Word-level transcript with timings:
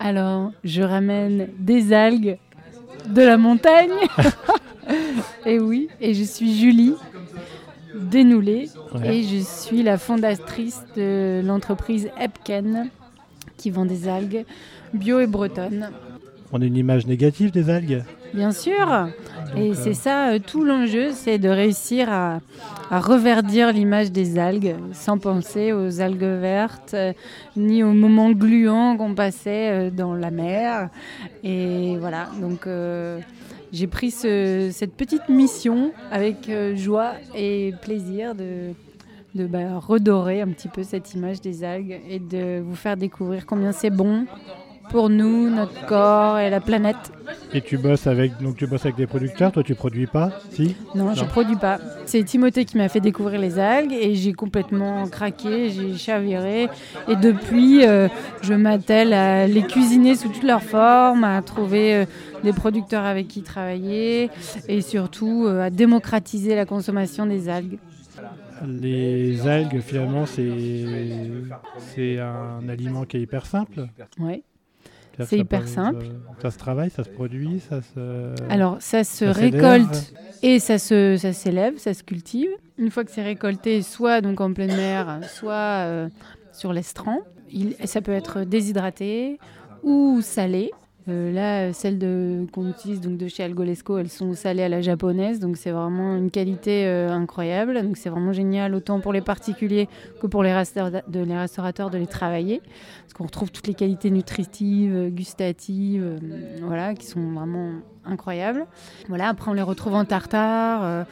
Alors, 0.00 0.52
je 0.64 0.82
ramène 0.82 1.48
des 1.58 1.92
algues 1.92 2.38
de 3.08 3.22
la 3.22 3.36
montagne. 3.36 3.90
et 5.46 5.58
oui, 5.58 5.88
et 6.00 6.14
je 6.14 6.24
suis 6.24 6.56
Julie 6.58 6.94
Dénoulé 7.94 8.68
et 9.04 9.22
je 9.24 9.38
suis 9.42 9.82
la 9.82 9.98
fondatrice 9.98 10.82
de 10.96 11.42
l'entreprise 11.44 12.10
Epken 12.20 12.90
qui 13.56 13.70
vend 13.70 13.86
des 13.86 14.08
algues 14.08 14.44
bio 14.94 15.18
et 15.18 15.26
bretonnes. 15.26 15.90
On 16.52 16.62
a 16.62 16.64
une 16.64 16.76
image 16.76 17.06
négative 17.06 17.50
des 17.50 17.68
algues? 17.68 18.04
Bien 18.32 18.52
sûr. 18.52 19.08
Et 19.56 19.74
c'est 19.74 19.94
ça, 19.94 20.30
euh, 20.30 20.38
tout 20.38 20.64
l'enjeu, 20.64 21.10
c'est 21.12 21.38
de 21.38 21.48
réussir 21.48 22.10
à, 22.10 22.40
reverdir 22.90 23.72
l'image 23.72 24.10
des 24.10 24.38
algues 24.38 24.74
sans 24.92 25.18
penser 25.18 25.72
aux 25.72 26.00
algues 26.00 26.22
vertes, 26.22 26.94
euh, 26.94 27.12
ni 27.56 27.82
aux 27.82 27.92
moments 27.92 28.30
gluants 28.30 28.96
qu'on 28.96 29.14
passait 29.14 29.70
euh, 29.70 29.90
dans 29.90 30.14
la 30.14 30.30
mer. 30.30 30.88
Et 31.44 31.96
voilà, 31.98 32.28
donc 32.40 32.66
j'ai 33.72 33.86
pris 33.86 34.10
cette 34.10 34.94
petite 34.94 35.28
mission 35.28 35.92
avec 36.10 36.50
joie 36.74 37.12
et 37.34 37.74
plaisir 37.82 38.34
de, 38.34 38.72
de 39.34 39.46
bah, 39.46 39.78
redorer 39.78 40.40
un 40.40 40.48
petit 40.48 40.68
peu 40.68 40.82
cette 40.82 41.14
image 41.14 41.40
des 41.40 41.64
algues 41.64 42.00
et 42.08 42.18
de 42.18 42.60
vous 42.60 42.76
faire 42.76 42.96
découvrir 42.96 43.46
combien 43.46 43.72
c'est 43.72 43.90
bon 43.90 44.26
pour 44.88 45.10
nous, 45.10 45.50
notre 45.50 45.86
corps 45.86 46.38
et 46.38 46.50
la 46.50 46.60
planète. 46.60 47.12
Et 47.52 47.60
tu 47.60 47.78
bosses 47.78 48.06
avec 48.06 48.40
donc 48.40 48.56
tu 48.56 48.66
bosses 48.66 48.84
avec 48.84 48.96
des 48.96 49.06
producteurs, 49.06 49.52
toi 49.52 49.62
tu 49.62 49.74
produis 49.74 50.06
pas 50.06 50.30
Si? 50.52 50.76
Non, 50.94 51.14
je 51.14 51.24
produis 51.24 51.56
pas. 51.56 51.78
C'est 52.06 52.22
Timothée 52.24 52.64
qui 52.64 52.76
m'a 52.76 52.88
fait 52.88 53.00
découvrir 53.00 53.40
les 53.40 53.58
algues 53.58 53.92
et 53.92 54.14
j'ai 54.14 54.32
complètement 54.32 55.06
craqué, 55.08 55.70
j'ai 55.70 55.94
chaviré 55.96 56.68
et 57.06 57.16
depuis 57.16 57.86
euh, 57.86 58.08
je 58.42 58.54
m'attelle 58.54 59.12
à 59.12 59.46
les 59.46 59.62
cuisiner 59.62 60.14
sous 60.14 60.28
toutes 60.28 60.42
leurs 60.42 60.62
formes, 60.62 61.24
à 61.24 61.40
trouver 61.42 61.94
euh, 61.94 62.04
des 62.42 62.52
producteurs 62.52 63.04
avec 63.04 63.28
qui 63.28 63.42
travailler 63.42 64.30
et 64.68 64.80
surtout 64.80 65.44
euh, 65.46 65.62
à 65.62 65.70
démocratiser 65.70 66.54
la 66.54 66.64
consommation 66.64 67.26
des 67.26 67.48
algues. 67.48 67.78
Les 68.66 69.46
algues, 69.46 69.80
finalement, 69.80 70.24
c'est 70.26 72.18
un 72.18 72.68
aliment 72.68 73.04
qui 73.04 73.18
est 73.18 73.20
hyper 73.22 73.46
simple. 73.46 73.86
Oui. 74.18 74.42
C'est 75.26 75.38
hyper 75.38 75.66
simple. 75.66 76.06
Ça 76.40 76.50
se 76.50 76.58
travaille, 76.58 76.90
ça 76.90 77.04
se 77.04 77.08
produit, 77.08 77.60
ça 77.60 77.80
se. 77.82 78.34
Alors, 78.48 78.76
ça 78.80 79.04
se 79.04 79.24
récolte 79.24 80.12
et 80.42 80.58
ça 80.58 80.78
se, 80.78 81.16
ça 81.16 81.32
s'élève, 81.32 81.76
ça 81.78 81.94
se 81.94 82.02
cultive. 82.02 82.50
Une 82.76 82.90
fois 82.90 83.04
que 83.04 83.10
c'est 83.10 83.22
récolté, 83.22 83.82
soit 83.82 84.20
donc 84.20 84.40
en 84.40 84.52
pleine 84.52 84.76
mer, 84.76 85.20
soit 85.28 85.54
euh, 85.54 86.08
sur 86.52 86.72
l'estran, 86.72 87.18
ça 87.84 88.00
peut 88.00 88.12
être 88.12 88.42
déshydraté 88.42 89.38
ou 89.82 90.20
salé. 90.22 90.70
Euh, 91.08 91.32
là, 91.32 91.72
celles 91.72 91.98
qu'on 92.52 92.68
utilise 92.68 93.00
donc 93.00 93.16
de 93.16 93.28
chez 93.28 93.42
Algolesco, 93.42 93.98
elles 93.98 94.10
sont 94.10 94.34
salées 94.34 94.62
à 94.62 94.68
la 94.68 94.82
japonaise, 94.82 95.40
donc 95.40 95.56
c'est 95.56 95.70
vraiment 95.70 96.16
une 96.16 96.30
qualité 96.30 96.86
euh, 96.86 97.10
incroyable. 97.10 97.82
Donc 97.82 97.96
c'est 97.96 98.10
vraiment 98.10 98.32
génial, 98.32 98.74
autant 98.74 99.00
pour 99.00 99.12
les 99.12 99.20
particuliers 99.20 99.88
que 100.20 100.26
pour 100.26 100.42
les, 100.42 100.52
restaurateurs 100.52 101.90
de 101.90 101.98
les 101.98 102.06
travailler, 102.06 102.60
parce 103.02 103.14
qu'on 103.14 103.24
retrouve 103.24 103.50
toutes 103.50 103.66
les 103.66 103.74
qualités 103.74 104.10
nutritives, 104.10 105.08
gustatives, 105.10 106.02
euh, 106.04 106.58
voilà, 106.62 106.94
qui 106.94 107.06
sont 107.06 107.32
vraiment 107.32 107.72
incroyables. 108.04 108.66
Voilà, 109.08 109.28
après 109.28 109.50
on 109.50 109.54
les 109.54 109.62
retrouve 109.62 109.94
en 109.94 110.04
tartare, 110.04 111.06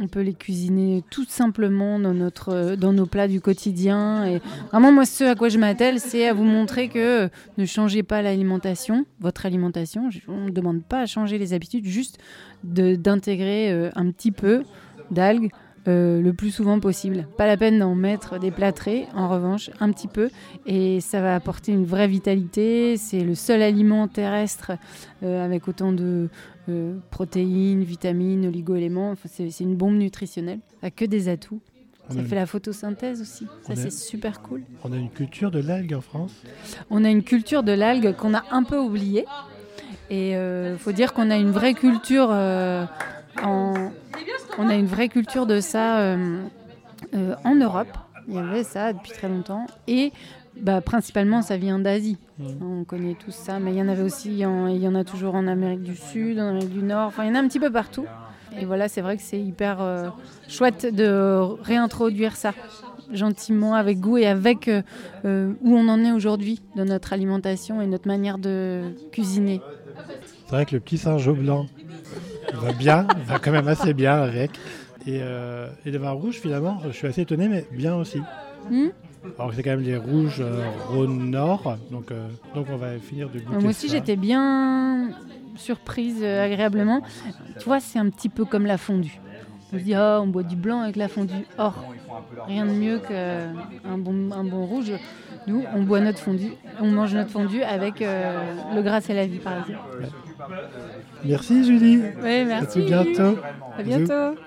on 0.00 0.08
peut 0.08 0.20
les 0.20 0.34
cuisiner 0.34 1.04
tout 1.10 1.24
simplement 1.24 1.98
dans, 1.98 2.14
notre, 2.14 2.74
dans 2.76 2.92
nos 2.92 3.06
plats 3.06 3.28
du 3.28 3.40
quotidien. 3.40 4.26
Et 4.26 4.40
vraiment, 4.70 4.92
moi, 4.92 5.04
ce 5.04 5.24
à 5.24 5.34
quoi 5.34 5.48
je 5.48 5.58
m'attelle, 5.58 6.00
c'est 6.00 6.26
à 6.26 6.32
vous 6.32 6.44
montrer 6.44 6.88
que 6.88 7.28
ne 7.58 7.64
changez 7.64 8.02
pas 8.02 8.22
l'alimentation, 8.22 9.04
votre 9.20 9.46
alimentation. 9.46 10.08
On 10.28 10.46
ne 10.46 10.50
demande 10.50 10.82
pas 10.82 11.00
à 11.00 11.06
changer 11.06 11.38
les 11.38 11.52
habitudes, 11.52 11.86
juste 11.86 12.18
d'intégrer 12.64 13.70
euh, 13.72 13.90
un 13.94 14.10
petit 14.10 14.32
peu 14.32 14.64
d'algues 15.10 15.50
euh, 15.86 16.22
le 16.22 16.32
plus 16.32 16.50
souvent 16.50 16.80
possible. 16.80 17.26
Pas 17.36 17.46
la 17.46 17.58
peine 17.58 17.78
d'en 17.78 17.94
mettre 17.94 18.38
des 18.38 18.50
plâtrés, 18.50 19.06
en 19.14 19.28
revanche, 19.28 19.70
un 19.80 19.92
petit 19.92 20.08
peu, 20.08 20.30
et 20.64 21.00
ça 21.00 21.20
va 21.20 21.34
apporter 21.34 21.72
une 21.72 21.84
vraie 21.84 22.08
vitalité. 22.08 22.96
C'est 22.96 23.20
le 23.20 23.34
seul 23.34 23.60
aliment 23.60 24.08
terrestre 24.08 24.72
euh, 25.22 25.44
avec 25.44 25.68
autant 25.68 25.92
de 25.92 26.30
euh, 26.70 26.96
protéines, 27.10 27.84
vitamines, 27.84 28.46
oligo-éléments. 28.46 29.14
c'est 29.26 29.60
une 29.60 29.76
bombe 29.76 29.96
nutritionnelle. 29.96 30.60
Ça 30.80 30.90
que 30.90 31.04
des 31.04 31.28
atouts. 31.28 31.60
Ça 32.10 32.22
fait 32.22 32.34
la 32.34 32.46
photosynthèse 32.46 33.22
aussi. 33.22 33.46
Ça, 33.62 33.76
c'est 33.76 33.90
super 33.90 34.42
cool. 34.42 34.62
On 34.84 34.92
a 34.92 34.96
une 34.96 35.10
culture 35.10 35.50
de 35.50 35.58
l'algue 35.58 35.94
en 35.94 36.02
France 36.02 36.32
On 36.90 37.02
a 37.02 37.08
une 37.08 37.22
culture 37.22 37.62
de 37.62 37.72
l'algue 37.72 38.14
qu'on 38.14 38.34
a 38.34 38.44
un 38.50 38.62
peu 38.62 38.78
oubliée. 38.78 39.24
Et 40.10 40.32
il 40.32 40.78
faut 40.78 40.92
dire 40.92 41.14
qu'on 41.14 41.30
a 41.30 41.36
une 41.36 41.50
vraie 41.50 41.72
culture 41.72 42.28
en, 43.42 43.90
on 44.58 44.68
a 44.68 44.74
une 44.74 44.86
vraie 44.86 45.08
culture 45.08 45.46
de 45.46 45.60
ça 45.60 45.98
euh, 45.98 46.42
euh, 47.14 47.34
en 47.44 47.54
Europe. 47.54 47.88
Il 48.28 48.34
y 48.34 48.38
avait 48.38 48.64
ça 48.64 48.92
depuis 48.92 49.12
très 49.12 49.28
longtemps. 49.28 49.66
Et 49.86 50.12
bah, 50.60 50.80
principalement, 50.80 51.42
ça 51.42 51.56
vient 51.56 51.78
d'Asie. 51.78 52.16
Mmh. 52.38 52.44
On 52.62 52.84
connaît 52.84 53.14
tous 53.14 53.32
ça, 53.32 53.58
mais 53.58 53.72
il 53.72 53.76
y 53.76 53.82
en 53.82 53.88
avait 53.88 54.02
aussi, 54.02 54.30
il 54.30 54.38
y 54.38 54.46
en, 54.46 54.94
a 54.94 55.04
toujours 55.04 55.34
en 55.34 55.46
Amérique 55.46 55.82
du 55.82 55.96
Sud, 55.96 56.38
en 56.38 56.48
Amérique 56.48 56.72
du 56.72 56.82
Nord. 56.82 57.08
Enfin, 57.08 57.24
il 57.24 57.28
y 57.28 57.32
en 57.32 57.34
a 57.34 57.40
un 57.40 57.48
petit 57.48 57.60
peu 57.60 57.70
partout. 57.70 58.06
Et 58.58 58.64
voilà, 58.64 58.88
c'est 58.88 59.00
vrai 59.00 59.16
que 59.16 59.22
c'est 59.22 59.40
hyper 59.40 59.82
euh, 59.82 60.08
chouette 60.48 60.94
de 60.94 61.38
réintroduire 61.62 62.36
ça 62.36 62.52
gentiment, 63.12 63.74
avec 63.74 64.00
goût 64.00 64.16
et 64.16 64.26
avec 64.26 64.70
où 65.24 65.28
on 65.76 65.88
en 65.88 66.00
est 66.02 66.10
aujourd'hui 66.10 66.62
dans 66.74 66.86
notre 66.86 67.12
alimentation 67.12 67.82
et 67.82 67.86
notre 67.86 68.08
manière 68.08 68.38
de 68.38 68.94
cuisiner. 69.12 69.60
C'est 70.46 70.52
vrai 70.52 70.64
que 70.64 70.74
le 70.74 70.80
petit 70.80 70.98
singe 70.98 71.30
blanc 71.30 71.66
va 72.64 72.72
bien, 72.72 73.06
va 73.26 73.38
quand 73.38 73.52
même 73.52 73.68
assez 73.68 73.94
bien 73.94 74.14
avec. 74.14 74.52
Et, 75.06 75.18
euh, 75.20 75.68
et 75.84 75.90
le 75.90 75.98
vin 75.98 76.10
rouge, 76.10 76.36
finalement, 76.36 76.80
je 76.86 76.92
suis 76.92 77.06
assez 77.06 77.22
étonné, 77.22 77.48
mais 77.48 77.66
bien 77.72 77.94
aussi. 77.94 78.20
Hmm 78.70 78.88
Alors 79.38 79.52
c'est 79.54 79.62
quand 79.62 79.70
même 79.70 79.82
les 79.82 79.98
rouges 79.98 80.40
euh, 80.40 80.64
Rhône-Nord, 80.88 81.76
donc, 81.90 82.10
euh, 82.10 82.28
donc 82.54 82.66
on 82.72 82.76
va 82.76 82.98
finir 82.98 83.28
de 83.28 83.38
goûter 83.38 83.58
Moi 83.58 83.70
aussi, 83.70 83.88
j'étais 83.88 84.16
bien 84.16 85.10
surprise 85.56 86.24
agréablement. 86.24 87.02
Tu 87.58 87.64
vois, 87.64 87.80
c'est 87.80 87.98
un 87.98 88.08
petit 88.08 88.28
peu 88.30 88.44
comme 88.44 88.66
la 88.66 88.78
fondue. 88.78 89.20
On 89.72 89.78
se 89.78 89.82
dit, 89.82 89.94
oh, 89.96 90.20
on 90.22 90.26
boit 90.26 90.42
du 90.42 90.56
blanc 90.56 90.80
avec 90.80 90.96
la 90.96 91.08
fondue. 91.08 91.44
Or, 91.58 91.84
rien 92.46 92.64
de 92.64 92.70
mieux 92.70 92.98
qu'un 92.98 93.98
bon, 93.98 94.30
un 94.32 94.44
bon 94.44 94.64
rouge. 94.64 94.92
Nous, 95.46 95.62
on 95.74 95.82
boit 95.82 96.00
notre 96.00 96.20
fondue, 96.20 96.52
on 96.80 96.86
mange 96.86 97.14
notre 97.14 97.30
fondue 97.30 97.62
avec 97.62 98.00
le 98.00 98.82
gras 98.82 99.02
et 99.06 99.14
la 99.14 99.26
vie, 99.26 99.38
par 99.38 99.58
exemple. 99.58 99.78
Merci 101.24 101.64
Julie. 101.64 102.02
Oui, 102.22 102.44
merci. 102.44 102.80
À 102.80 103.02
bientôt. 103.02 103.38
À 103.78 103.82
bientôt. 103.82 104.38